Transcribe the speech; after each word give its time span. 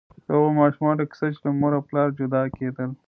د 0.25 0.27
هغو 0.35 0.49
ماشومانو 0.59 1.09
کیسه 1.09 1.27
چې 1.33 1.39
له 1.45 1.49
مور 1.59 1.73
او 1.77 1.83
پلار 1.89 2.07
جلا 2.17 2.41
کېدل. 2.57 2.89